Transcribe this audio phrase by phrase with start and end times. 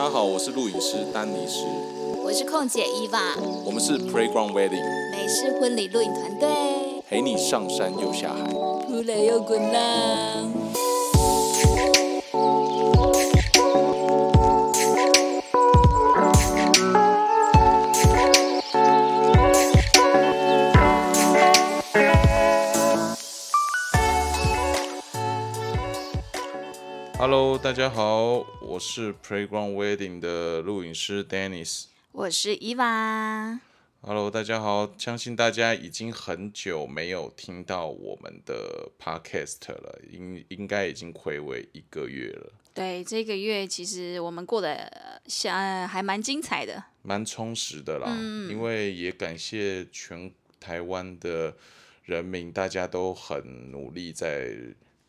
[0.00, 1.66] 大家好，我是录影师丹尼斯，
[2.24, 3.20] 我是空姐伊娃，
[3.66, 6.48] 我们是 Playground Wedding，美式婚礼录影团队，
[7.06, 10.59] 陪你上山又下海，扑来又滚浪。
[27.20, 31.84] Hello，大家好，我是 Playground Wedding 的录影师 Dennis。
[32.12, 33.60] 我是伊娃。
[34.00, 46.82] Hello，大家好，相信大家已经很久没有听到我们的 Podcast 了，应应该已经暌违一个月了，对，这个月其实我们过得像还蛮精彩的。
[47.02, 48.16] 蛮充实的啦。
[48.48, 51.54] 因为也感谢全台湾的
[52.04, 54.56] 人民，大家都很努力在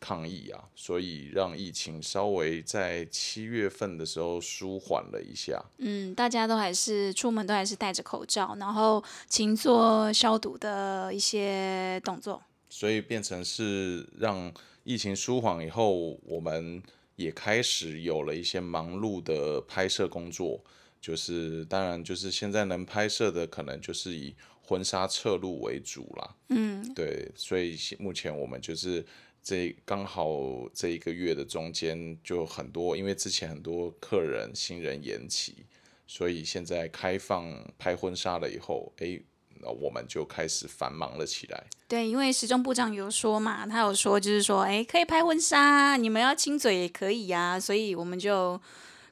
[0.02, 5.64] 抗议啊，所以让疫情稍微在七月份的时候舒缓了一下。
[5.78, 12.42] 嗯，大家都还是出门都还是戴着口罩，然后勤做消毒的一些动作。
[12.68, 16.82] 所以变成是让疫情舒缓以后，我们
[17.14, 20.60] 也开始有了一些忙碌的拍摄工作。
[21.00, 24.32] 就是当然，就是现在能拍摄的，可能就是以
[24.64, 26.36] 婚纱侧录为主啦。
[26.50, 29.04] 嗯，对，所以目前我们就是
[29.42, 30.28] 这刚好
[30.72, 35.66] 这一个月的中间就很多，因为之前很多客人新人延期，
[36.06, 39.20] 所以现在开放拍婚纱了以后，诶，
[39.60, 41.64] 那我们就开始繁忙了起来。
[41.88, 48.60] 对，因为时钟部长有说嘛，他有说就是说，哎，可以拍婚纱，你们要亲嘴也可以呀、所以我们就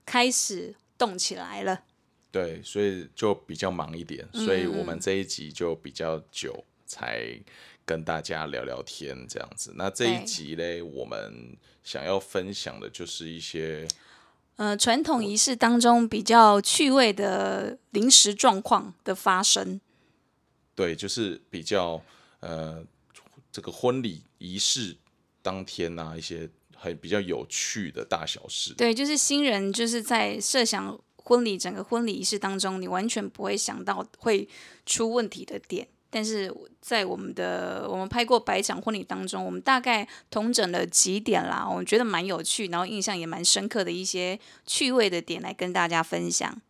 [0.07, 1.83] 开始动起来了。
[2.31, 7.27] 对，所以就比较忙一点，所以我们这一集就比较久才
[7.91, 9.73] 跟大家聊聊天这样子。
[9.75, 13.89] 那这一集嘞，我们想要分享的就是一些
[14.55, 19.81] 呃，传统仪式当中比较趣味的临时状况的发生。
[20.77, 22.01] 对，就是比较
[22.39, 22.81] 呃
[23.51, 24.97] 这个婚礼仪式
[25.43, 28.73] 当天啊，一些很比较有趣的大小事。
[28.75, 34.49] 对，就是新人就是在设想婚礼整个婚礼仪式当中，你完全不会想到会
[34.87, 35.89] 出问题的点。
[36.11, 46.61] 但是在我们的我们拍过百场婚礼当中，我们大概统整了几点啦，我们觉得蛮有趣，然后印象也蛮深刻的一些趣味的点来跟大家分享。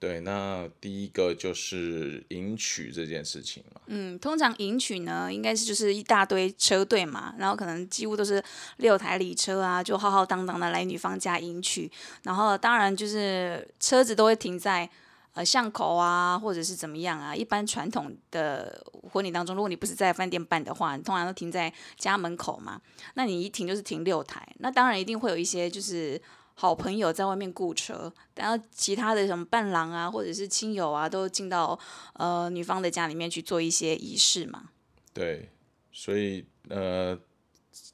[0.00, 3.80] 对，那第一个就是迎娶这件事情嘛。
[3.86, 8.42] 嗯，通常迎娶呢，应该是就是一大堆车队嘛，然后可能几乎都是
[8.78, 11.90] 六台礼车啊，就浩浩荡荡的来女方家迎娶，
[12.24, 14.90] 然后当然就是车子都会停在
[15.34, 17.36] 呃巷口啊，或者是怎么样啊。
[17.36, 22.80] 一般传统的婚礼当中，如果你不是在饭店办的话，你通常都停在家门口嘛，
[23.14, 26.20] 那你一停就是停六台，那当然一定会有一些就是。
[26.56, 31.76] 好朋友在外面雇车，然后其他的什么伴郎啊，或者是亲友啊，都进到
[32.12, 34.70] 呃女方的家里面去做一些仪式嘛。
[35.12, 35.50] 对，
[35.90, 37.18] 所以呃，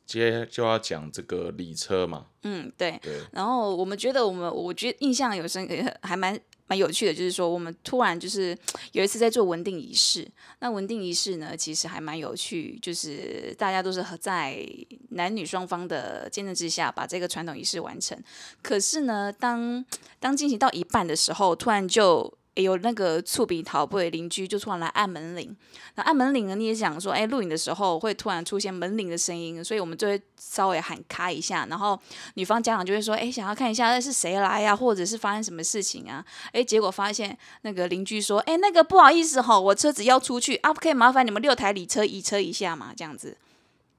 [0.04, 2.26] 接就要讲这个礼车嘛。
[2.42, 3.00] 嗯，对。
[3.02, 6.38] 对，然后我们觉得我们，我觉得印象有深，呃还蛮
[6.70, 8.56] 蛮有趣的，就是说我们突然就是
[8.92, 10.24] 有一次在做文定仪式，
[10.60, 14.64] 那文定仪式呢，其实还蛮有趣，就是大家都是在
[15.08, 18.16] 男女双方的见证之下把这个传统仪式完成。
[18.62, 19.84] 可是呢，当
[20.20, 22.32] 当进行到一半的时候，突然就。
[22.60, 25.56] 有那个触鼻桃不的邻居就突然来按门铃，
[25.94, 31.98] 那按门铃呢，你也想说，哎，录影的时候会突然出现门铃的声音，所以我们就会稍微喊咔一下，然后
[32.34, 36.24] 女方家长就会说，哎，想要看一下那是谁来呀、或者是发生什么事情啊？
[36.52, 43.36] 哎，结果发现那个邻居说，哎，那个不好意思哈，我车子要出去啊，可以麻烦你们六台礼车移车一下嘛，这样子。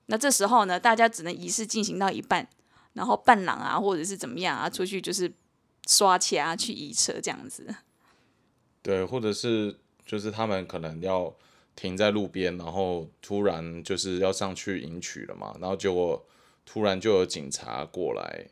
[0.07, 2.47] 那这时候呢，大家只能仪式进行到一半，
[2.93, 5.31] 然后伴郎啊，或者是怎么样啊，出去就是
[5.87, 7.73] 刷钱啊去移车这样子。
[8.81, 9.75] 对，或者是
[10.05, 11.33] 就是他们可能要
[11.75, 16.25] 停在路边，然后突然就是要上去迎娶了嘛，然后结果
[16.65, 18.45] 突然就有警察过来，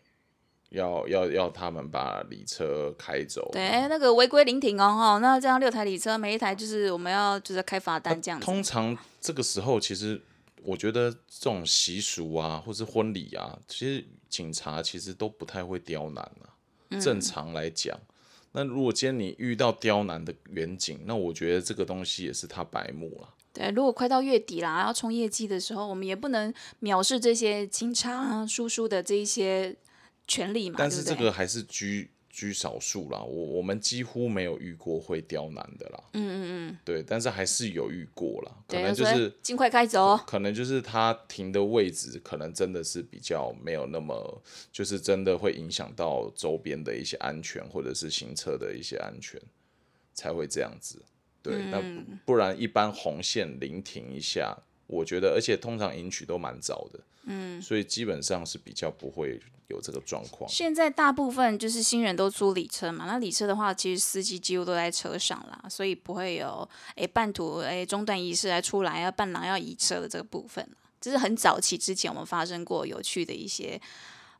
[0.69, 3.49] 要要要他们把礼车开走。
[3.51, 8.45] 对，哎，那个违规临停哦，哈，那这样六台礼车，每一台就是我们要就是开罚单这样子。
[8.45, 10.21] 通常这个时候，其实
[10.63, 16.53] 我觉得这种习俗啊，或是婚礼啊，其实警察其实都不太会刁难啊。
[16.91, 17.95] 嗯正常来讲，
[18.51, 23.33] 那如果今天你遇到刁难的远景，那我觉得这个东西也是他白目了。
[23.53, 29.75] 对，如果快到月底啦，要冲业绩的时候，我们也不能藐视这些清差啊叔叔的这一些
[30.27, 30.89] 权利嘛，但？
[30.89, 36.03] 是这个还是居居少数啦，我我们几乎没有遇过会刁难的啦。
[36.13, 36.77] 嗯嗯嗯。
[36.85, 40.15] 对，但是还是有遇过啦，可能就是尽快开走。
[40.25, 44.41] 可能就是他停的位置，可能真的是比较没有那么，
[44.71, 49.41] 就是真的会影响到周边的一些安全，或者是行车的一些安全，
[50.13, 51.03] 才会这样子。
[51.41, 51.81] 对，那
[52.25, 54.57] 不然一般红线临停一下，
[54.89, 56.99] 我觉得，而且通常迎娶都蛮早的。
[57.23, 59.39] 嗯，所以基本上是比较不会。
[59.69, 60.49] 有这个状况。
[60.49, 70.67] 现在大部分就是新人都租礼车嘛，那礼车的话，其实司机几乎都在车上啦，所以不会有诶半途诶中断仪式来出来要伴郎要移车的这个部分
[70.99, 73.79] 这是很早期之前我们发生过有趣的一些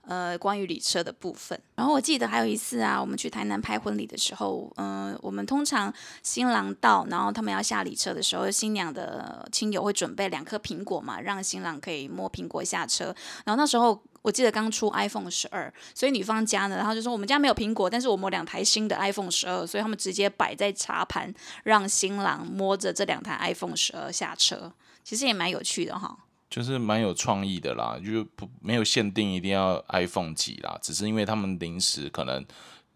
[0.01, 1.59] 呃关于礼车的部分。
[1.75, 5.93] 然后我记得还有一次啊，我们去台南拍婚礼的时候，嗯，我们通常
[6.23, 13.15] 新郎到，然后他们要下礼车的时候，新娘的亲友会准备两颗苹果嘛，让新郎可以摸苹果下车。
[13.45, 14.01] 然后那时候。
[14.21, 24.73] 我记得刚出 iPhone 十二，所以女方家呢，然后就说我们家没有苹果，但是我们两台新的 iPhone 十二，所以他们直接摆在茶盘，让新郎摸着这两台 iPhone 十二下车，
[25.05, 26.17] 其实也蛮有趣的哈。
[26.49, 32.45] 就是蛮有创意的啦，就不没有限定一定要 iPhone 几啦，只是因为他们临时可能。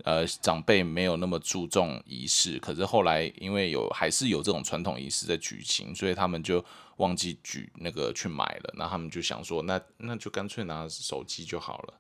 [0.04, 6.66] 呃，长辈没有那么注重仪式，可是后来因为有还是有这种传统仪式在举行，所以他们就
[6.98, 8.74] 忘记举那个去买了。
[8.76, 11.94] 那他们就想说，那那就干脆拿手机就好了。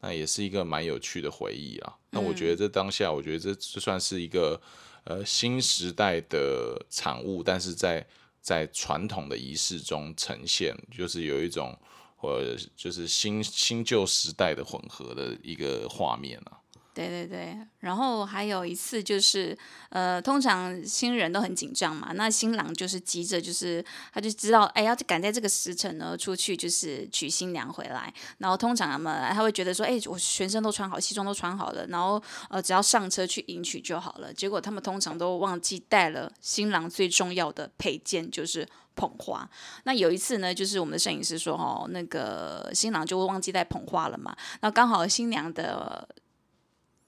[0.00, 1.96] 那也是一个蛮有趣的回忆啊。
[2.10, 4.60] 那我觉得这当下，我觉得这这算是一个
[5.04, 8.06] 呃新时代的产物，但是在
[8.40, 11.78] 在传统的仪式中呈现，就是有一种
[12.16, 12.40] 或
[12.76, 16.58] 就是新新旧时代的混合的一个画面啊。
[16.98, 19.56] 对对对，然后还有一次就是，
[19.90, 28.12] 呃，通常新人都很紧张嘛，那新郎就是急着，就是他就知道，哎，要赶在这个时辰呢出去，就是娶新娘回来。
[28.38, 34.34] 然后通常嘛，他会觉得说，哎，我全身都穿好，西装都穿好了，然后呃，只要上车去迎娶就好了。
[34.34, 38.66] 结果他们通常都忘记带了新郎最重要的配件，就是
[38.96, 39.48] 捧花。
[39.84, 46.08] 那有一次呢，就是我们的摄影师说，哦，那个新郎就忘记带捧花了嘛，那刚好新娘的。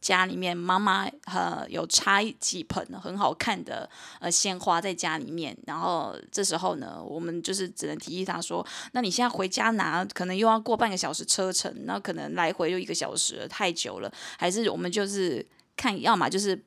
[0.00, 3.88] 家里面妈妈呃有插几盆很好看的
[4.19, 16.64] 呃鲜花在家里面，然后这时候呢，我们就是只能提议他说，那你现在回家拿，可能又要过半个小时车程，那可能来回又一个小时，太久了，还是我们就是看，要么就是。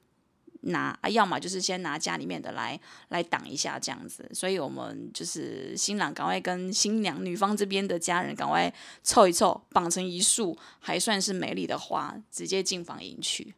[0.63, 2.79] 拿啊，要么就是先拿家里面的来
[3.09, 8.73] 来挡一下这样子，所以我们就是新郎赶快跟新娘女方这边的家人赶快
[9.03, 13.53] 凑一凑，绑成一束还算是美丽的花，直接进房迎娶。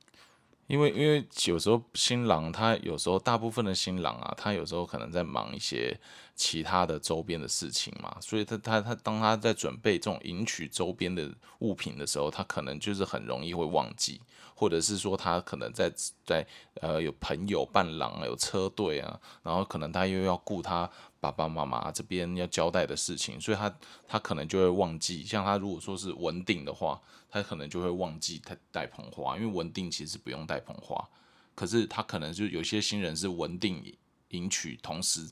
[0.67, 5.95] 因为因为有时候新郎他有时候大部分的新郎啊，他有时候可能在忙一些
[6.35, 14.19] 其他的周边的事情嘛，所以他他他当他在准备这种迎娶周边的物品的时候，他可能就是很容易会忘记。
[14.55, 15.93] 或者是说他可能在
[16.25, 16.47] 在
[16.81, 25.23] 呃有朋友伴郎有车队啊，然后可能他又要顾他爸爸妈妈这边要交代的事情，所以他他可能就会忘记。
[25.23, 26.99] 像他如果说是文定的话，
[27.29, 31.07] 他可能就会忘记他带捧花，因为文定其实不用带捧花。
[31.53, 33.95] 可是他可能就有些新人是文定
[34.29, 35.29] 迎娶同时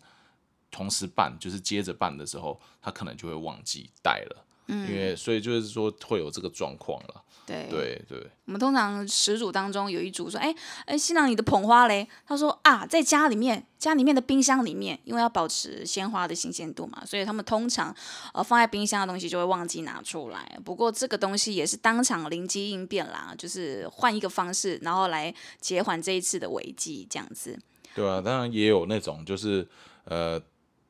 [0.71, 4.45] 同时办，就是接着办的时候，他可能就会忘记带了。
[4.67, 7.23] 嗯，因为所以就是说会有这个状况了。
[7.45, 10.55] 对对对，我们通常十组当中有一组说：“哎
[10.85, 17.93] 哎，新郎你的捧花嘞？”他说：“啊，在家里面，家里面的冰箱里面，因为要保持鲜花的新鲜度嘛，所以他们通常
[18.33, 20.57] 呃放在冰箱的东西就会忘记拿出来。
[20.63, 27.59] 不过这个东西也是当场灵机应变啦，就是换一个方式，然后来减缓这一次的危机，这样子。
[27.93, 29.67] 对啊，当然也有那种就是
[30.05, 30.41] 呃。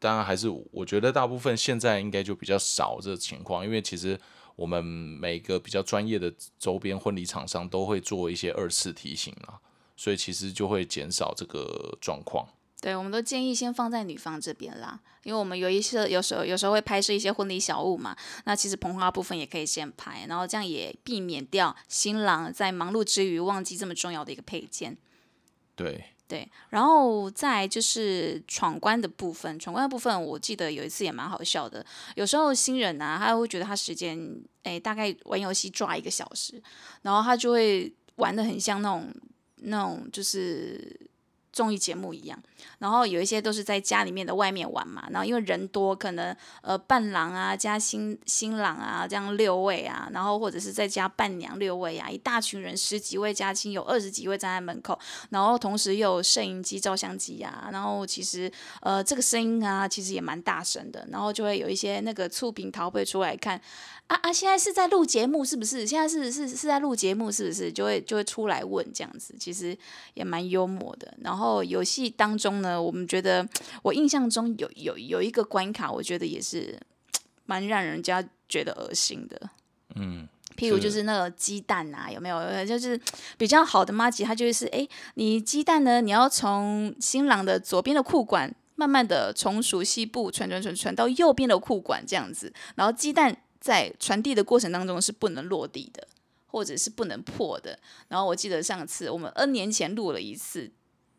[0.03, 4.19] 当然，还是我觉得大部分现在应该就比较少这个情况，因为其实
[4.57, 6.29] 我们每个比较专业的
[6.59, 9.57] 周边婚礼厂商都会做一些二次提醒啦，
[9.95, 12.45] 所以其实就会减少这个状况。
[12.81, 24.97] 对，我们都建议先放在女方这边啦，因为我们有一些有时候有时候会拍摄一些婚礼小物嘛，那其实捧花部分也可以先拍，然后这样也避免掉新郎在忙碌之余忘记这么重要的一个配件。
[25.77, 26.12] 对。
[26.25, 31.85] 对，然后再就是闯关的部分，闯关的部分，我记得有一次也蛮好笑的。
[32.15, 34.17] 有时候新人啊，他会觉得他时间，
[34.63, 36.59] 哎，大概玩游戏抓一个小时，
[37.03, 39.13] 然后他就会玩的很像那种
[39.57, 40.99] 那种就是
[41.51, 42.41] 综艺节目一样，
[42.79, 54.97] 然后有一些都是在家里面的外面玩嘛，然后因为人多，可能呃伴郎啊加新新郎啊这样六位啊，然后或者是再加伴娘六位啊，一大群人十几位家亲有二十几位站在门口，
[55.29, 58.51] 然后同时又有摄影机、照相机啊，然后其实
[58.81, 63.59] 呃这个声音啊其实也蛮大声的，然后就会有一些那个醋饼桃会出来看。
[64.07, 64.33] 啊啊！
[64.33, 65.87] 现在是在录节目是不是？
[65.87, 67.71] 现在是是是在录节目是不是？
[67.71, 69.75] 就会就会出来问这样子，其实
[70.13, 71.13] 也蛮幽默的。
[71.21, 73.47] 然后游戏当中呢，我们觉得
[73.81, 76.79] 我印象中有有有一个关卡，我觉得也是
[77.45, 79.49] 蛮让人家觉得恶心的。
[79.95, 82.65] 嗯，譬如就是那个鸡蛋啊，有没有？
[82.65, 82.99] 就是
[83.37, 93.37] 比较好的妈吉，他就是哎，你鸡蛋呢，你要从新郎的左边的裤管，慢慢的从熟悉部传传传传到右边的裤管这样子，然后鸡蛋。
[93.63, 96.05] 在传递的过程当中是不能落地的，
[96.47, 97.79] 或者是不能破的。
[98.09, 100.69] 然后我记得上次我们 N 年前录了一次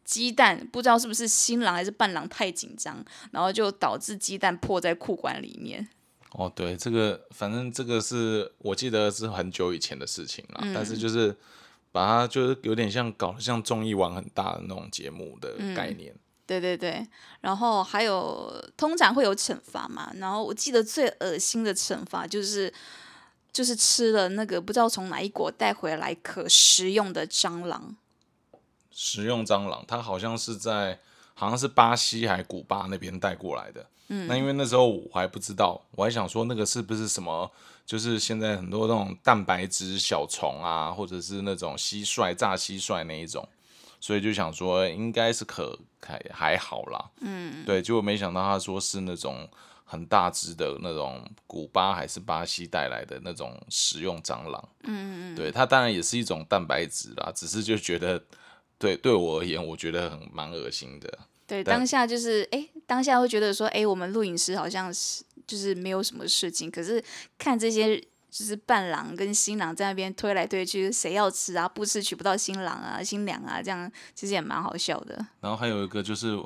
[0.05, 5.89] 鸡蛋，不知道是不是新郎还是伴郎太紧张，然后就导致鸡蛋破在裤管里面。
[6.33, 11.35] 哦，对，这个反正这个是我记得是很久以前的事情了，但是就是
[11.93, 16.15] 把它就是有点像搞得像综艺玩很大的那种节目的概念。
[16.47, 17.07] 对对对，
[17.41, 22.71] 然后还有通常会有惩罚嘛，然后我记得最恶心的惩罚就是
[23.53, 27.97] 就是吃了那个不知道从哪一国带回来可食用的蟑螂。
[28.95, 30.99] 食用蟑螂，它好像是在
[31.35, 33.85] 好像是巴西还古巴那边带过来的。
[34.09, 37.51] 嗯，那因为那时候我还不知道，我还想说那个是不是什么，
[37.85, 43.47] 就是现在很多那种蛋白质小虫啊，或者是那种蟋蟀炸蟋蟀那一种。
[44.01, 49.49] 所以就想说应该是可还还好啦，嗯，对，结果没想到他说是那种
[49.87, 55.35] 很大只的那种古巴还是巴西带来的那种食用蟑螂，嗯嗯。
[55.35, 58.23] 对，它当然也是一种蛋白质啦，只是就觉得
[58.79, 61.19] 对对我而言，我觉得很蛮恶心的。
[61.47, 67.03] 对，当下就是哎，当下会觉得说，哎，我们录影师好像是就是没有什么事情，可是
[67.39, 68.03] 看这些。
[68.35, 71.69] 就是伴郎跟新郎在那边推来推去，谁要吃啊？
[71.69, 75.15] 不吃娶不到新郎啊、新娘啊，这样其实也蛮好笑的。
[75.41, 76.37] 然后还有一个就是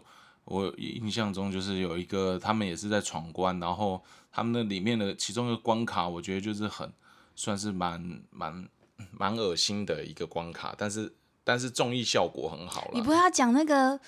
[0.45, 6.93] 我印象中就是有一个他们也是在闯关，然后他们的里面的其中一个关卡，我觉得就是很
[7.35, 8.69] 算是蛮蛮
[9.11, 11.11] 蛮恶心的一个关卡，但是
[11.49, 12.91] 但是综艺效果很好了。
[12.93, 13.99] 你不要讲那个。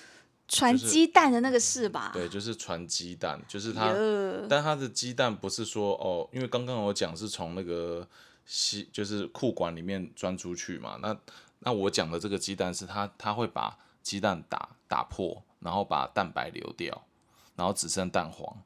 [0.53, 2.11] 传鸡蛋的那个事吧？
[2.13, 3.95] 对，就是传鸡蛋，就是它，
[4.49, 8.05] 但它的鸡蛋不是说哦，因为刚刚我讲是从那个
[8.45, 10.99] 西，就是库管里面钻出去嘛。
[11.01, 11.17] 那
[11.59, 17.01] 那我讲的这个鸡蛋是它，它会把鸡蛋打打破，然后把蛋白流掉，
[17.55, 18.61] 然后只剩蛋黄，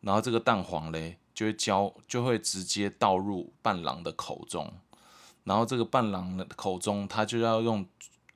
[0.00, 4.72] 然后这个蛋黄嘞就会浇，就会直接倒入伴郎的口中，
[5.44, 7.86] 然后这个伴郎的口中，他就要用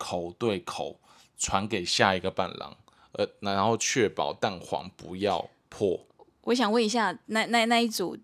[0.01, 0.99] 口对口
[1.37, 2.75] 传给下一个伴郎。
[3.13, 6.07] 呃，然后确保蛋黄不要破。
[6.43, 8.17] 我想问一下，那那那一组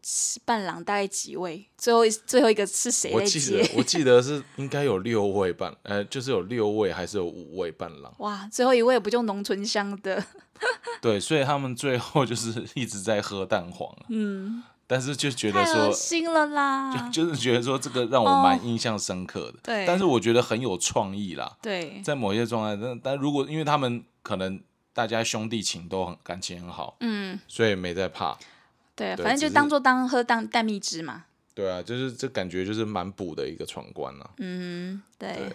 [0.45, 1.67] 伴郎大概几位？
[1.77, 3.13] 最后最后一个是谁？
[3.13, 8.15] 我记得我记得是应该有六位伴，呃，就是有六位还是有五位伴郎？
[8.19, 10.25] 哇，最后一位不就农村乡的？
[11.03, 13.93] 对，所以他们最后就是一直在喝蛋黄。
[14.09, 14.63] 嗯。
[14.87, 19.59] 但是就觉得说，心了啦，就就是觉得说这个让我蛮印象深刻的。
[19.63, 19.87] 对。
[19.87, 21.57] 但是我觉得很有创意啦。
[21.61, 22.01] 对。
[22.05, 24.61] 在某些状态，但但如果因为他们可能。
[24.97, 28.35] 大家兄弟情都很感情很好，嗯，所以没在怕。
[28.95, 31.27] 对，反正就当做当喝当蛋蜜汁嘛。
[31.57, 34.31] 对啊，就是这感觉就是蛮补的一个闯关了。
[34.37, 35.51] 嗯，对。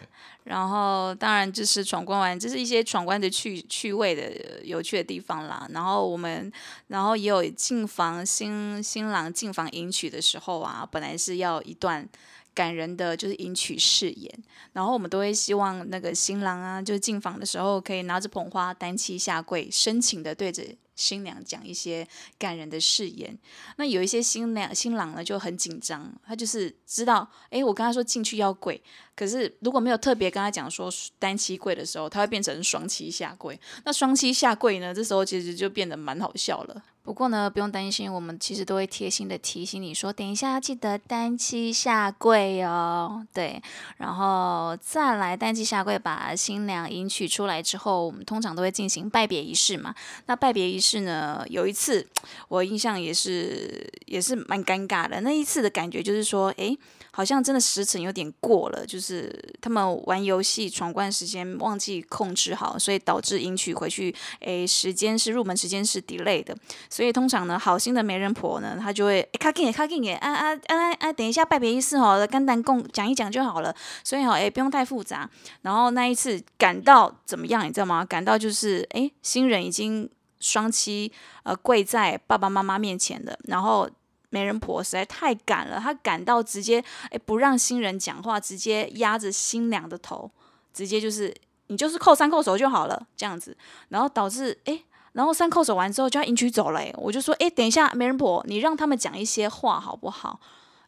[0.46, 5.68] 然后当然就是闯关完，就是一些闯关的趣趣味的有趣的地方啦。
[5.70, 6.52] 然后我们，
[6.88, 12.10] 然后也有进房新新郎进房迎娶的时候啊，本来是要一段。
[12.54, 14.32] 感人的就是迎娶誓言，
[14.74, 20.64] 然后我们都会希望那个新郎啊，就是进房的时候可以拿着捧花单膝下跪，深情的对着
[20.96, 22.06] 新娘讲一些
[22.38, 23.38] 感人的誓言。
[23.78, 28.82] 那有一些新娘新郎呢就很紧张，他就是知道，哎，我跟他说进去要跪，
[29.16, 33.60] 可是如果没有特别跟他讲说单膝跪的时候，他会变成双膝下跪。
[33.86, 36.84] 那双膝下跪呢，这时候其实就变得蛮好笑了。
[37.04, 43.26] 不过呢，不用担心，我们其实都会贴心的提醒你说，等一下要记得单膝下跪哦。
[43.34, 43.62] 对，
[43.98, 49.96] 然后再来单膝下跪，把新娘迎娶出来之后，我们通常都会进行拜别仪式嘛。
[50.28, 52.08] 那拜别仪式呢，有一次
[52.48, 55.22] 我印象也是也是蛮尴尬的。
[55.22, 56.78] 那一次的感觉就是说，诶。
[57.12, 66.56] 好像真的时辰有点过了，就是他们玩游戏闯关时间忘记控制好，所以导致迎娶回去，诶，时间是入门时间是 delay 的，
[66.90, 75.30] 所以通常呢，好心的媒人婆呢，她就会卡紧也卡紧也，啊啊啊啊，等一下拜别仪式哦，简单共讲一讲就好了，所以哈，哎，不用太复杂。
[75.64, 78.06] 然后那一次赶到怎么样，你知道吗？
[78.06, 81.12] 赶到就是哎，新人已经双膝
[81.44, 83.90] 呃跪在爸爸妈妈面前的，然后。
[84.32, 90.32] 媒人婆实在太赶了，她赶到直接哎不让新人讲话，直接压着新娘的头，
[90.74, 91.32] 直接就是
[91.68, 93.56] 你就是扣三扣手就好了这样子，
[93.90, 94.82] 然后导致哎，
[95.14, 100.40] 然后三扣手完之后就要迎娶走了，我就说哎等一下媒人婆，你让他们讲一些话好不好？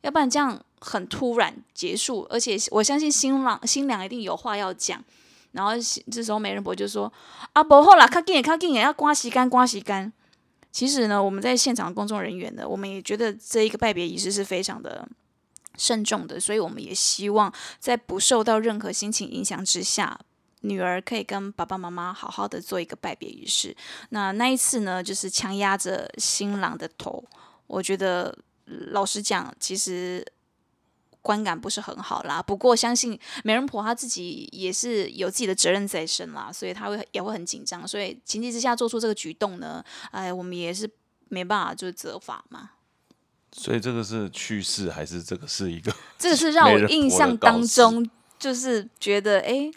[0.01, 5.01] 要不然这样很突然结束，而且我相信新郎新娘一定有话要讲，
[5.51, 5.71] 然后
[6.11, 7.11] 这时候媒人婆就说
[7.53, 10.11] 啊不好啦，卡紧卡紧要刮洗干刮洗干。
[10.73, 15.07] 其实呢，我们在现场的工作人员呢，我们也觉得这一个拜别仪式是非常的
[15.77, 20.19] 慎重的，所以我们也希望在不受到任何心情影响之下，
[20.61, 23.77] 女儿可以跟爸爸妈妈好好的做一个拜别仪式。
[24.09, 27.23] 那那一次呢，就是强压着新郎的头，
[27.67, 30.25] 我觉得老实讲，其实。
[31.23, 40.87] 观感不是很好啦，不过相信美人婆她自己也是有自己的责任在身啦，所以她会也会很紧张，所以情急之下做出这个举动呢，哎，我们也是
[41.29, 42.71] 没办法就是责罚嘛。
[43.53, 45.95] 所以这个是趣事还是这个是一个？
[46.19, 49.71] 这个是让我印象当中就是觉得哎，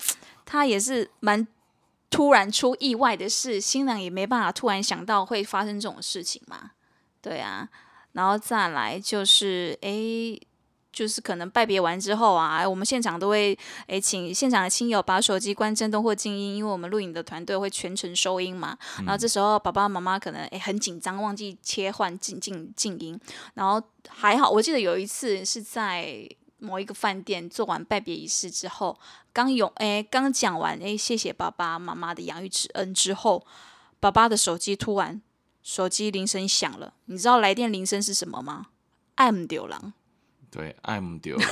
[0.45, 1.47] 他也是蛮
[2.11, 6.73] 突然出意外的事，新郎也没办法突然想到会发生这种事情嘛，
[7.23, 7.69] 对啊，
[8.12, 10.37] 然后再来就是哎。
[10.97, 18.79] 就是可能拜别完之后啊，我们现场都会诶请现场的亲友把手机关震动或静音，因为我们录影的团队会全程收音嘛。
[19.00, 23.21] 然后这时候爸爸妈妈可能诶很紧张，忘记切换静静静音。
[23.53, 26.26] 然后还好，我记得有一次是在
[26.61, 28.99] 某一个饭店做完拜别仪式之后，
[29.35, 33.47] 刚有诶刚讲完诶谢谢爸爸妈妈的养育之恩之后，
[34.00, 35.21] 爸爸的手机突然
[35.62, 38.69] 手机铃声响了，你知道来电铃声是什么吗
[39.17, 39.93] ？M 丢狼。
[40.57, 41.51] 对，爱慕丢郎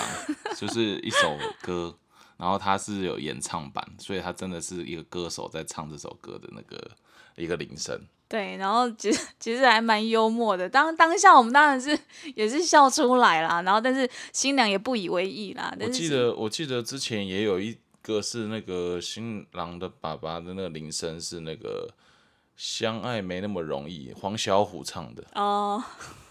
[0.56, 1.94] 就是一首歌，
[2.38, 6.90] 然后它是有演唱版，所以它真的是一个歌手在唱这首歌的那个
[7.36, 8.00] 一个铃声。
[8.26, 11.96] 对，然后其实其实还蛮幽默的，当当下我们当然是
[12.34, 15.76] 也是笑出来啦，然后但是新娘也不以为意啦。
[15.78, 21.92] 我记得我记得之前也有一个是那个新郎的爸爸的那个铃声是那个
[22.56, 25.84] 相爱没那么容易，黄小琥唱的哦。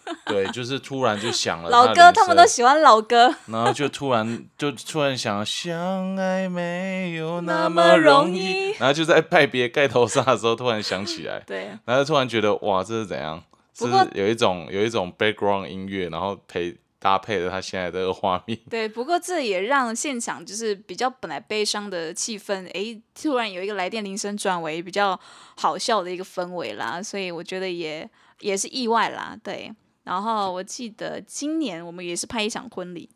[0.26, 3.34] 对，就是突然就想了老歌，他们都喜欢老歌。
[3.48, 8.72] 然后就突然就突然想，相爱没有那么容易。
[8.80, 11.42] 然后就在拜别盖头上的时候，突然想起来。
[11.46, 11.70] 对。
[11.86, 13.42] 然后突然觉得，哇，这是怎样？
[13.76, 18.56] 是有一种有一种 background 音乐，然后陪搭配了他现在这个画面。
[18.70, 25.20] 对，不过这也让现场就是比较本来悲伤的气氛，哎，突然有一个来电铃声转为比较
[25.58, 27.02] 好笑的一个氛围啦。
[27.02, 28.08] 所以我觉得也
[28.42, 29.74] 也是意外啦，对。
[30.04, 33.10] 然后我记得今年我们也是拍一场婚礼，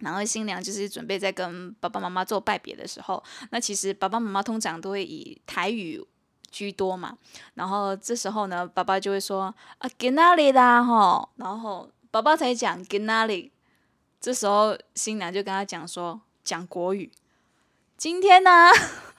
[0.00, 6.02] 然后新娘就是准备在跟爸爸妈妈做拜别的时候，那其实爸爸妈妈通常都会以台语
[6.50, 7.16] 居多嘛，
[7.54, 13.52] 然后这时候呢，爸爸就会说啊给哪里啦吼，然后爸爸才讲给哪里，
[14.20, 17.10] 这时候新娘就跟他讲说讲国语，
[17.96, 18.70] 今天呢，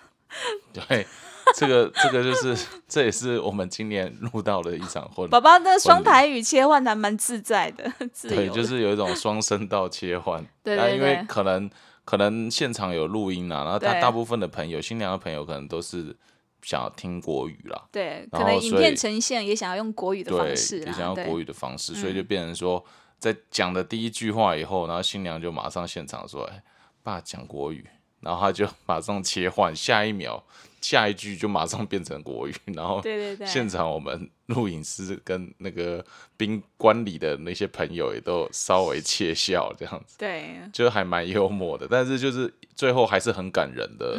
[0.74, 1.08] 对。
[1.56, 5.30] 这个这个就是，这也是我们今年录到的一场婚。
[5.30, 7.92] 宝宝的双台语切换还蛮自在的，
[8.28, 10.44] 对，就是有一种双声道切换。
[10.64, 10.98] 对对对。
[10.98, 11.70] 因为可能
[12.04, 16.16] 可能现场有录音啊，然后他大部分的朋友，新娘的朋友可能都是
[16.62, 17.84] 想要听国语啦。
[17.92, 22.84] 对，可能影片呈现也想要用国语的方式，也想要国语的方式，所以就变成说，
[23.20, 26.64] 在讲的第一句话以后，然后新娘就马上现场说：“哎，
[27.04, 27.86] 爸讲国语。”
[28.22, 30.44] 然后他就马上切换，下一秒
[30.86, 33.02] 下一句就马上变成国语， 然后
[33.44, 36.06] 现场我们录影师跟那个
[36.38, 41.88] 宾馆里的那些朋友也都稍微窃笑，这样子，对，就还蛮幽默的。
[41.90, 44.16] 但是就是最后还是很感人的，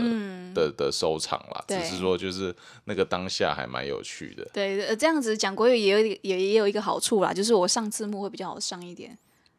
[0.53, 1.65] 的的收场啦。
[1.69, 2.53] 只是说就是
[2.87, 4.45] 那个当下还蛮有趣的。
[4.53, 9.17] 对，这样子讲国语也有也也有一个好处啦，就是我上字幕会比较好上一点。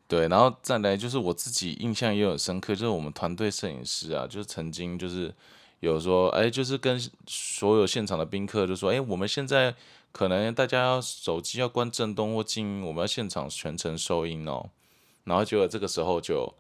[0.10, 5.34] 对，然后再来就是我自己印象也有深刻，就是我们团队摄影师啊，就曾经就是
[5.80, 9.76] 有说，哎，就是跟所有现场的宾客就说，哎，我们现在
[10.12, 14.70] 可能大家要手机要关震动或静音，我们要现场全程收音哦。
[15.24, 16.54] 然后结果这个时候就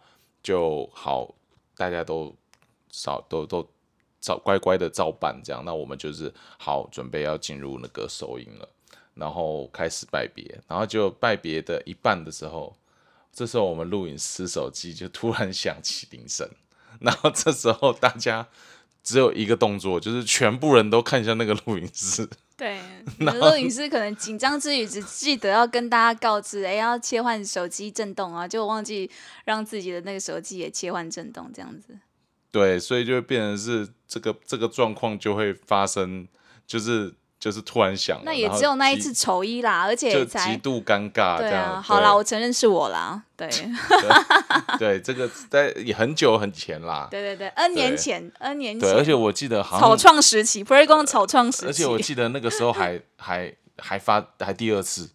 [0.43, 1.33] 就好，
[1.75, 2.35] 大家都
[2.91, 3.67] 少都都
[4.19, 8.69] 照乖乖的照办这样，那我们就是好准备要进入那个收音了，
[9.13, 12.75] 然后开始拜别，然后就拜别的一半的时候。
[13.33, 16.49] 这时候我们录影师手机就突然响起铃声，
[16.99, 18.47] 然后这时候大家
[19.07, 22.77] 只有一个动作，就是全部人都看向那个录影师，对，
[23.19, 29.09] 有时候影师可能紧张之余只记得要跟大家告知，哎，要切换手机震动啊，就忘记
[29.45, 31.97] 让自己的那个手机也切换震动，这样子。
[32.51, 36.27] 对，所以就会变成是这个这个状况就会发生，
[36.65, 37.13] 就是
[37.47, 41.37] 就是突然想，那也只有那一次丑一啦，而且才极度尴尬。
[41.37, 43.23] 对啊，好啦，我承认是我啦。
[43.37, 43.49] 对，
[44.77, 47.07] 对，这个在也很久很前啦。
[47.09, 48.89] 对对对，N 年前，N 年前。
[48.89, 51.67] 对，而且我记得好草创时期 p r e 草创时期。
[51.67, 55.09] 而且我记得那个时候还还还发还第二次，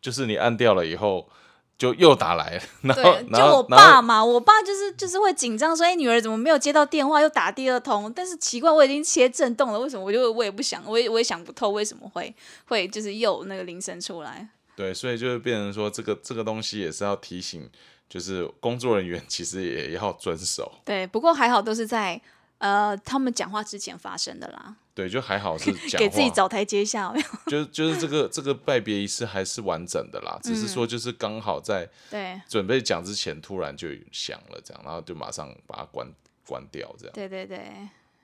[0.00, 1.28] 就是你按掉了以后。
[1.78, 10.04] 就又打来了，然后就我爸嘛，我爸就是就是会紧张，说：“哎，女儿怎么没有接到电话，又打第二通？”但是奇怪，我已经切震动了，为什么？
[10.04, 12.32] 我就我也不想，我也我也想不透为什么会
[12.66, 14.48] 会就是又那个铃声出来。
[14.76, 17.68] 对，所以就是变成说，这个这个东西也是要提醒，
[18.08, 20.70] 就是工作人员其实也要遵守。
[20.84, 22.20] 对，不过还好都是在
[22.58, 24.76] 呃他们讲话之前发生的啦。
[24.94, 27.14] 对，就还好是给自己找台阶下，
[27.48, 36.06] 就就是这个这个拜别仪式还是完整的啦，只是说就是刚好在对准备讲之前突然就响了这样，然后就马上把它关
[36.46, 37.12] 关掉这样。
[37.14, 37.60] 对对对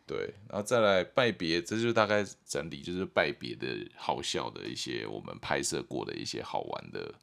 [0.06, 7.14] 对，然后再来拜别，这就大概整理就是拜别的好笑的一些我们拍摄过的一些好玩的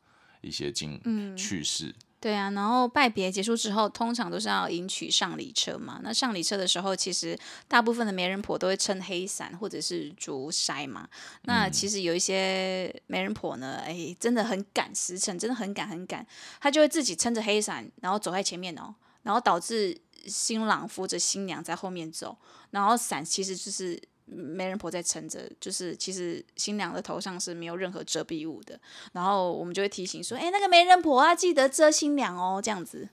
[0.42, 1.00] 一些经
[1.36, 1.94] 趣事。
[2.26, 6.00] 对啊，然后拜别结束之后，通常都是要迎娶上礼车嘛。
[6.02, 11.08] 那上礼车的时候，其实大部分的媒人婆都会撑黑伞或者是竹筛嘛。
[11.44, 16.26] 那其实有一些媒人婆呢，哎，真的很赶时辰，真的很赶很赶，
[16.60, 22.36] 她就会自己撑着黑伞，然后走在前面哦，然后导致新郎扶着新娘在后面走，
[22.72, 24.02] 然后伞其实就是。
[24.26, 28.80] 媒人婆在撑着，就是其实新娘的头上是没有任何遮蔽物的，
[29.14, 33.08] 然后我们就会提醒说，哎，那个媒人婆啊，记得遮新娘哦，这样子，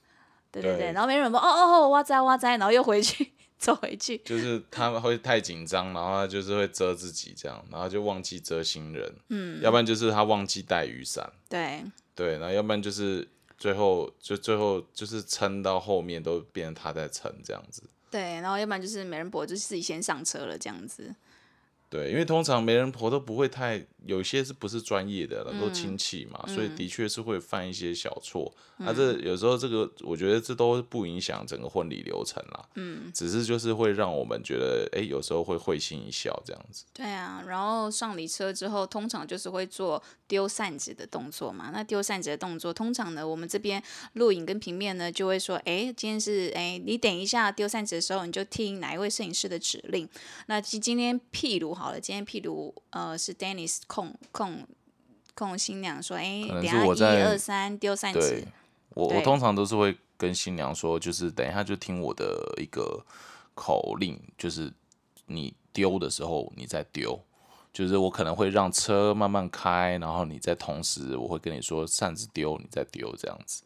[0.51, 11.85] 对对对，然后媒人婆，哦哦哦，哇哉哇哉，然后又回去 走回去，就是他们会太紧张，然后他就是会遮自己这样，然后就忘记遮新人，嗯，要不然就是他忘记带雨伞，对。
[12.15, 17.83] 对，然后要不然就是最后就最后就是撑到后面都变成他在撑这样子。
[18.13, 21.15] 对，然后要不然就是媒人婆就自己先上车了这样子。
[21.89, 28.53] 对，因为通常媒人婆都不会太，有些是不是专业的，都亲戚嘛，所以的确是会犯一些小错。
[28.79, 32.69] 那这有时候这个，我觉得这都不影响整个婚礼流程啦。
[32.77, 36.85] 嗯，只是就是会让我们觉得，哎，有时候会会心一笑这样子。
[36.93, 41.71] 对啊，然后上礼车之后，通常就是会做丢扇子的动作嘛。
[41.73, 43.83] 那丢扇子的动作，通常呢，我们这边
[44.15, 50.09] 录影跟平面呢，就会说，哎，今天是，哎，你等一下丢扇子的时候，你就听哪一位摄影师的指令。
[50.47, 51.73] 那今今天譬如。
[51.73, 54.67] 好了，今天譬如呃是 Dennis 控控
[55.35, 58.49] 控新娘说，哎，等下一二三丢扇子。
[58.95, 63.05] 我我通常都是会跟新娘说，就是等一下就听我的一个
[63.55, 64.73] 口令，就是
[65.27, 67.21] 你丢的时候你再丢，
[67.71, 73.63] 就是我可能会让车慢慢开，然后你在同时我会跟你说扇子丢，你再丢这样子。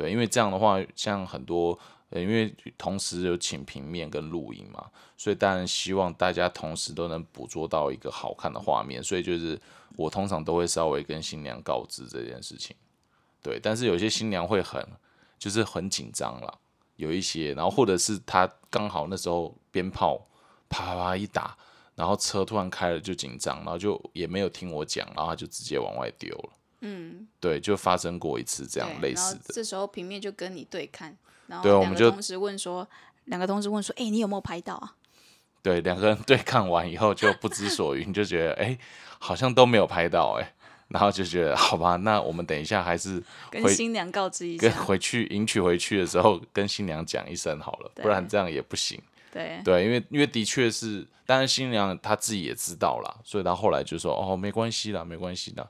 [0.00, 1.78] 对，因为这样的话，像很多。
[2.12, 9.56] 呃因为同时有请平面跟录音嘛，所以当然希望大家同时都能捕捉到一个好看的画面，所以就是
[9.94, 12.74] 我通常都会稍微跟新娘告知这件事情，
[13.40, 14.84] 对，但是有些新娘会很
[15.38, 16.52] 就是很紧张啦，
[16.96, 20.18] 有一些，然后或者是她刚好那时候鞭炮
[20.68, 21.56] 啪啪啪一打，
[21.94, 31.16] 然后车突然开了就紧张，然后就也没有听我讲，然后就直接往外丢了，嗯，对，就发生过一次这样类似的，这时候平面就跟你对看。
[31.62, 32.88] 对，我们就同时问说，
[33.24, 34.94] 两个同时问说，哎，你有没有拍到啊？
[35.62, 38.78] 对，两个人对看完以后就不知所云，就觉得哎，
[39.18, 40.54] 好像都没有拍到哎，
[40.88, 49.02] 然后就觉得好吧，那我们等一下还是跟新娘告知一下，跟回去迎娶回去的时候跟新娘讲一声好了，不然这样也不行。
[49.32, 55.68] 对对，因为因为的确是，当然新娘她自己也知道了，所以她后来就说哦，没关系啦，没关系的。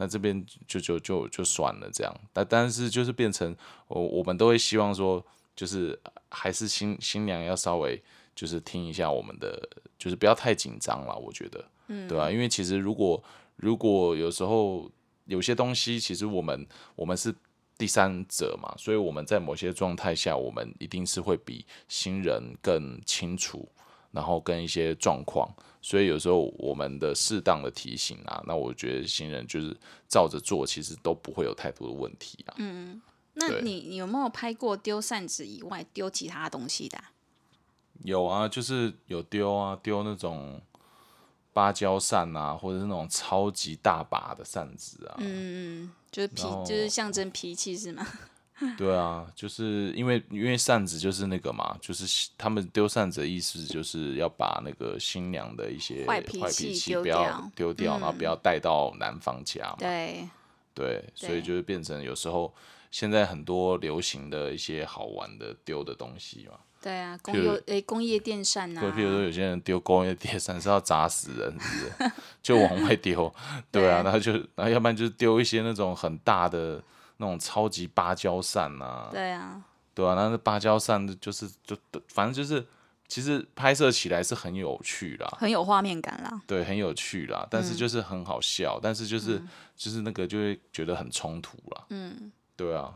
[0.00, 3.54] 那这边就就就就算了这样，但但是就是变成
[3.88, 5.22] 我我们都会希望说，
[5.56, 5.98] 就是
[6.30, 8.00] 还是新新娘要稍微
[8.32, 12.30] 就是听一下我们的，就是不要太紧张了，我觉得，嗯，对吧？
[12.30, 13.20] 因为其实如果
[13.56, 14.88] 如果有时候
[15.24, 17.34] 有些东西，其实我们我们是
[17.76, 23.68] 第三者嘛，所以我们在某些状态下，我们一定是会比新人更清楚。
[24.10, 25.48] 然后跟一些状况，
[25.82, 29.76] 所以有时候我们的适当的提醒啊，那我觉得新人就是
[30.08, 32.54] 照着做，其实都不会有太多的问题啊。
[32.56, 33.00] 嗯，
[33.34, 36.98] 那你有没有拍过丢扇子以外丢其他东西的？
[38.04, 40.60] 有啊，就是有丢啊，丢那种
[41.52, 45.16] 芭蕉扇啊，或者是那种超级大把的扇子啊。
[45.18, 48.06] 嗯嗯，就是脾，就是象征脾气是吗？
[48.76, 59.76] 对啊，就是因为因为扇子就是那个嘛，就是他们丢扇子的意思就是要把那个新娘的一些坏脾脾气不要掉丢掉，然后不要带到男方家嘛。
[59.78, 60.28] 对，
[60.74, 62.52] 对，所以就是变成有时候
[62.90, 66.58] 现在很多流行的一些好玩的丢的东西嘛。
[66.80, 72.12] 对啊，工业诶工业电扇啊对，，譬如说有些人丢工业电扇是要砸死人，是不是？
[72.40, 73.32] 就往外丢，
[73.72, 76.80] 对啊，对然后就然后要不然就是丢一些那种很大的
[77.18, 79.62] 那种超级芭蕉扇啊，对啊，
[79.94, 81.76] 对啊，那那芭蕉扇就是就
[82.08, 82.66] 反正就是
[83.06, 86.40] 其实拍摄起来是很有趣啦，很有画面感啦。
[86.46, 89.40] 对，很有趣啦，但嗯是就是很好笑，但是就是
[89.76, 92.94] 就是那个就会觉得很冲突啦，嗯，对啊，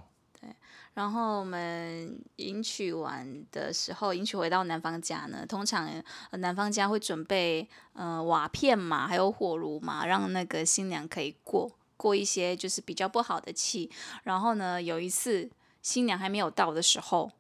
[0.95, 5.89] 然后我们迎娶完的时候，迎娶回到男方家呢，通常
[6.31, 13.89] 呃男方家会准备呃瓦片嘛，还有火炉嘛，让那个新娘可以过过一些就是比较不好的气。
[14.25, 15.49] 然后呢，有一次
[15.83, 17.31] 新娘还没有到的时候，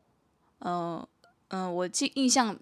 [0.60, 1.08] 呃
[1.48, 2.56] 嗯、呃，我记印象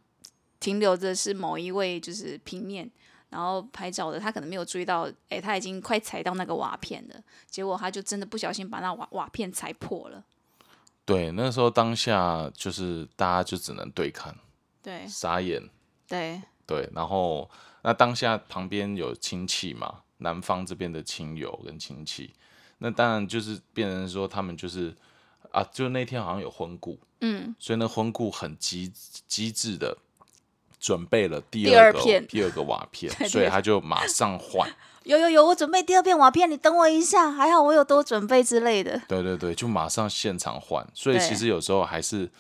[0.58, 2.90] 停留的是某一位就是平面。
[3.30, 7.14] 然后拍照的他可能没有注意到，哎，他已经快踩到那个瓦片了，
[7.48, 10.24] 结果他就真的不小心把那瓦瓦片踩破了。
[11.04, 14.36] 对，那时候当下就是大家就只能对看，
[14.82, 15.62] 对傻眼，
[16.08, 17.48] 对，对，然后
[17.82, 22.32] 那当下旁边有亲戚嘛，男方这边的亲友跟亲戚，
[22.78, 24.94] 那当然就是变成说他们就是
[25.50, 28.90] 啊，就那天好像有婚故，嗯，所以呢婚故很机
[29.26, 29.96] 机智的
[30.78, 34.70] 准备了第第二个第二个瓦片， 对所以他就马上换，
[35.04, 39.00] 有有有，我准备第二片瓦片，你等我一下，还好我有多准备之类的。
[39.08, 42.30] 对对对，就马上现场换，所以其实有时候还是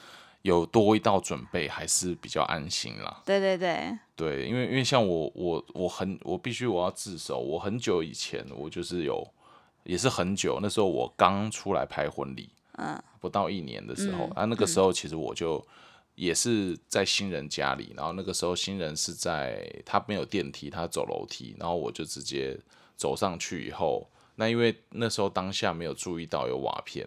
[0.42, 3.22] 有多一道准备，还是比较安心啦。
[3.26, 9.26] 对对对，对，因为因为像我我我很我必须我要自首，我很久以前我就是有
[9.84, 12.48] 也是很久，那时候我刚出来拍婚礼，
[12.78, 15.62] 嗯，不到一年的时候，嗯啊那个时候其实我就
[16.14, 22.58] 也是在新人家里，然后那个时候新人是在他没有电梯，他走楼梯，然后我就直接
[22.96, 27.06] 走上去以后，那因为那时候当下没有注意到有瓦片，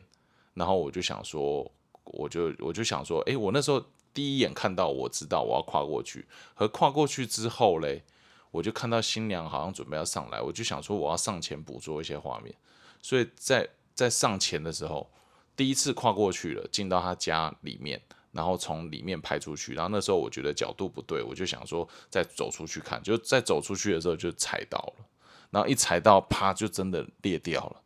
[0.54, 1.72] 然后我就想说，
[2.06, 8.04] 我就我就想说，诶，我那时候第一眼看到，我知道我要跨过去，和跨过去之后嘞，
[8.52, 12.54] 我就看到新娘好像准备要上来，我就想说我要上前捕捉一些画面，
[13.02, 15.10] 所以在在上前的时候，
[15.56, 25.06] 第一次跨过去了，进到他家里面，然后从里面拍出去，然后那时候我觉得角度不对，我就想说再走出去看，就在走出去的时候就踩到了，
[25.50, 27.83] 然后一踩到，啪就真的裂掉了。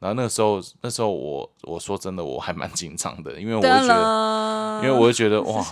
[0.00, 5.62] 然后那个时候，那时候我我说真的，我还蛮紧张的，因为我会觉得，因为我会觉得 哇，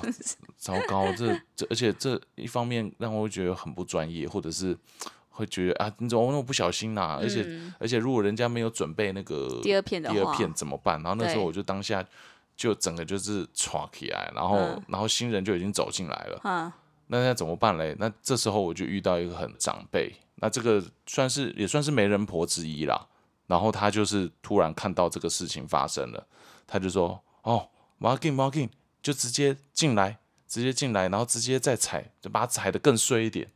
[0.59, 4.77] 糟糕，这这，而且这一方面让我会觉得很不专业，或者是
[5.31, 7.47] 会觉得啊，你怎么那么不小心呐、而且、
[7.79, 11.03] 而且如果人家没有准备那个嗯第二片的第二片怎么办？
[11.03, 12.05] 然后那时候我就当下
[12.55, 16.71] 就整个就是歘起来，然后、嗯然后新人就已经走进来了，嗯，
[17.07, 17.97] 那那怎么办嘞？
[17.99, 23.07] 那这时候我就遇到一个很长辈，那这个算是也算是媒人婆之一啦。
[23.49, 26.29] 然后他就是突然看到这个事情发生了，
[26.69, 28.69] 他就说：“哦，毛巾毛巾，
[29.03, 33.51] 就直接进来，直接进来，然后直接再踩，就把它踩得更碎一点。”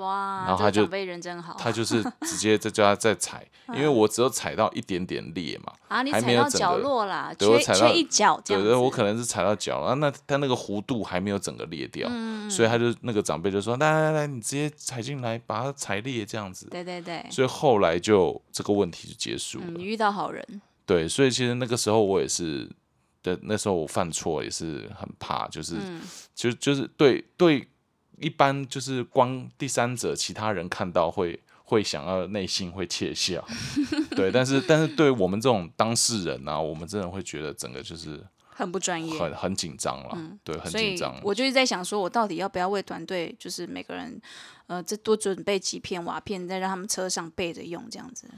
[0.00, 1.56] 哇，然后他就这个长辈人真好。
[1.58, 8.68] 他就 是直接在叫他再踩，因为我只有踩到一点点裂嘛，啊，你还踩到角落啦，缺对我踩到一角这样子。
[8.68, 16.66] 对对，我可能是踩到脚了，那他那个弧度还没有整个裂掉，嗯所以他就那个长辈就说：“来来来，你直接踩进来，把它踩裂这样子。
[16.68, 19.66] 对对对”，所以后来就这个问题就结束了。
[19.68, 22.68] 嗯，你遇到好人，对，所以其实那个时候我也是
[23.22, 26.00] 的，那时候我犯错也是很怕，就是、嗯
[26.34, 27.68] 就就是对对，
[28.20, 33.44] 一般就是光第三者其他人看到会会想要内心会窃笑，
[34.14, 39.18] 对，但是但是对我们这种当事人呢、我们真的会觉得整个就是很不专业。
[39.18, 41.18] 很很紧张了，对，很紧张。
[41.22, 44.20] 我就是在想，说我到底要不要为团队，就是每个人，
[44.66, 48.28] 呃，再多准备几片瓦片，再让他们车上备着用，这样子。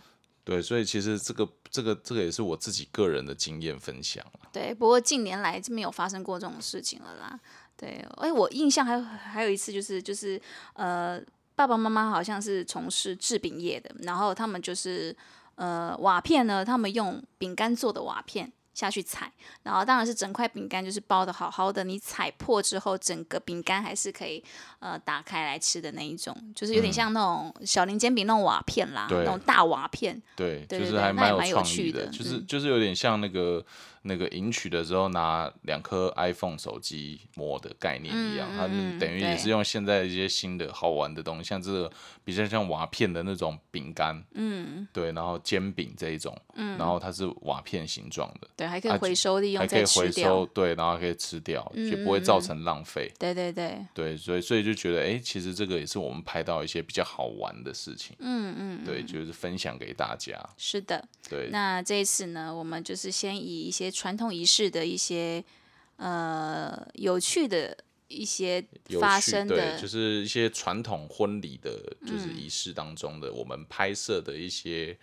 [0.44, 7.38] 对，所以其实这个这个这个也是我自己个人的经验分享啊对，不过近年来就没有发生过这种事情了啦。
[7.76, 10.40] 对，哎，我印象还有还有一次就是就是
[10.74, 11.20] 呃，
[11.54, 15.14] 爸爸妈妈好像是从事制饼业的，然后他们就是
[15.56, 18.52] 呃瓦片呢，他们用饼干做的瓦片。
[18.74, 19.30] 下去踩，
[19.64, 24.42] 然后当然是整块饼干就是包的好好的，你踩破之后，整个饼干还是可以
[24.78, 33.62] 呃打开来吃的那一种，就是有点像那种小林煎饼那种瓦片啦，对那种大瓦片，对，对对就是还对那蛮有趣的就是嗯就是有点像那个
[34.02, 41.92] 那个迎娶的时候拿两颗 iPhone 手机摸的概念一样，他们等于也是用现在一些新的好玩的东西，像这个
[42.24, 65.44] 比较像瓦片的那种饼干，嗯，对，然后煎饼这一种，嗯，然后它是瓦片形状的，对，还可以回收利用，还可以回收，对，然后可以吃掉，也不会造成浪费，对对对，对，所以所以就觉得，哎，其实这个也是我们拍到一些比较好玩的事情，嗯嗯，对，就是分享给大家，是的，对，那这一次呢，我们就是先以一些传统仪式的一些
[65.96, 67.76] 呃有趣的
[68.08, 68.64] 一些
[69.00, 71.70] 发生的，就是一些传统婚礼的，
[72.04, 74.98] 就是仪式当中的，我们拍摄的一些，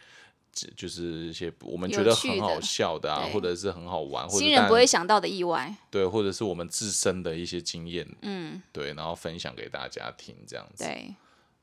[0.75, 11.15] 就是一些我们觉得很好笑的啊，或者是很好玩，新人不会想到的意外，对，或者是我们自身的一些经验，嗯，对，然后分享给大家听，这样子，对。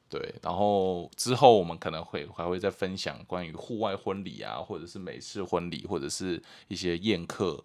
[0.09, 7.63] 对，然后之后我们可能会还会再分享关于户外婚礼啊，或者是美式婚礼，或者是一些宴客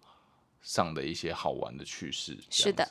[0.60, 2.36] 上的一些好玩的趣事。
[2.50, 2.88] 是的，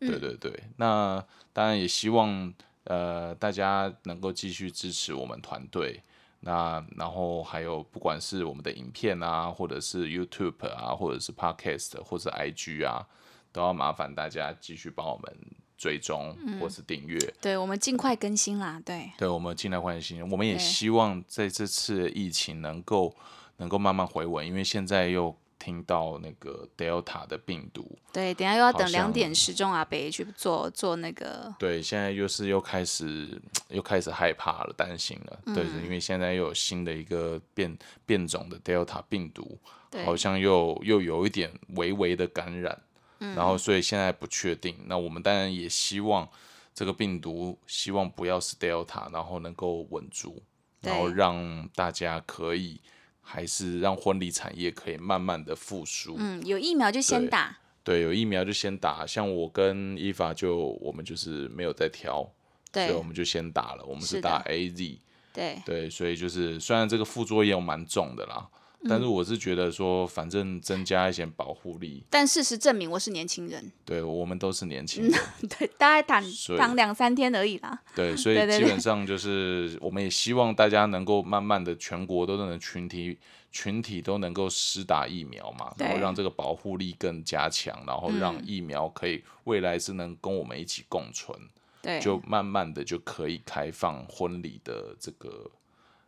[0.00, 0.64] 对对对。
[0.78, 2.52] 那当然也希望
[2.84, 6.02] 呃大家能够继续支持我们团队。
[6.40, 13.06] 那然后还有不管是我们的影片啊，或者是 YouTube 啊，或者是 Podcast 或者 IG 啊，
[13.52, 15.36] 都要麻烦大家继续帮我们。
[15.76, 18.80] 追踪或是订阅，对我们尽快更新啦。
[18.84, 20.28] 对，对我们尽快更新。
[20.30, 23.14] 我们也希望在这次疫情能够
[23.58, 27.98] 能够慢慢回稳，因为现在又听到那个 Delta 的病毒。
[28.12, 31.54] 对，等下又要等两点时钟啊，北去做做那个。
[31.58, 35.54] 对，现在又是又开始又开始害怕了，担心了。
[35.54, 39.58] 对，因为现在又有新的一个变变种的 Delta 病毒，
[40.04, 42.78] 好像又又有一点微微的感染。
[43.18, 44.76] 然后，所以现在不确定。
[44.86, 46.28] 那我们当然也希望
[46.74, 50.42] 这个病毒，希望不要是 Delta，然后能够稳住，
[50.82, 52.80] 然后让大家可以，
[53.22, 56.16] 还是让婚礼产业可以慢慢的复苏。
[56.18, 57.56] 嗯，有疫苗就先打。
[57.82, 59.06] 对，有疫苗就先打。
[59.06, 62.28] 像我跟伊法就我们就是没有在挑，
[62.72, 63.84] 所以我们就先打了。
[63.84, 64.98] 我们是打 A Z。
[65.32, 68.48] 对对，所以就是虽然这个副作用蛮重的啦。
[68.88, 72.04] 但是我是觉得说，反正增加一些保护力。
[72.10, 73.72] 但事实证明，我是年轻人。
[73.84, 75.12] 对，我们都是年轻人。
[75.58, 76.22] 对，大概躺
[76.58, 77.78] 躺两三天而已啦。
[77.94, 83.18] 对，所以基本上就是，我们也希望大家能够慢慢的，全国都能群体
[83.50, 91.38] 群体都能够施打疫苗嘛，然后让这个保护力更加强，然后让疫苗可以未来是能跟我们一起共存。
[91.82, 95.50] 对，就慢慢的就可以开放婚礼的这个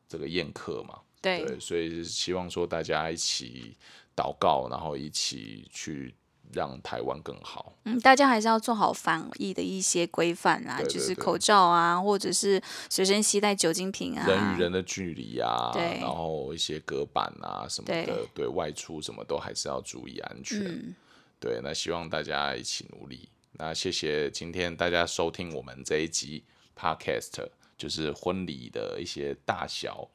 [0.09, 0.99] 这个宴客嘛。
[1.20, 3.76] 对，所以希望说大家一起
[4.16, 6.14] 祷告，然后一起去
[6.52, 7.74] 让台湾更好。
[7.85, 20.94] 嗯，大家还是要做好防疫的一些规范啦，就是口罩啊，或者是随身携带酒精瓶啊，人与人的距离啊，对，然后一些隔板啊什么的，对外出什么都还是要注意安全。
[21.40, 23.28] 对，那希望大家一起努力。
[23.52, 26.44] 那谢谢今天大家收听我们这一集
[26.76, 30.09] Podcast，就是婚礼的一些大小。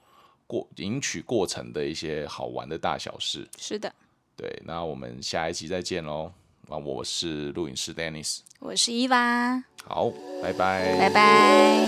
[0.78, 3.94] 迎娶过程的一些好玩的大小事，是的，
[4.36, 6.32] 对，那我们下一期再见喽。
[6.70, 10.10] 啊，我是录影师 Dennis，我是伊娃，好，
[10.42, 11.88] 拜拜，拜拜。